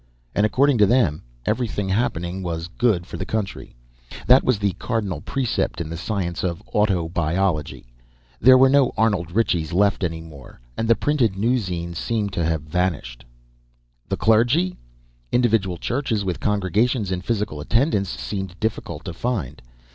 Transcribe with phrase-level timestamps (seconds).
[0.33, 3.75] _"And according to them, everything happening was good for the country;
[4.25, 7.85] that was the cardinal precept in the science of autobuyology.
[8.39, 12.63] There were no Arnold Ritchies left any more, and the printed newzine seemed to have
[12.63, 13.25] vanished.
[14.09, 14.75] The clergy?
[15.31, 19.61] Individual churches with congregations in physical attendance, seemed difficult to find.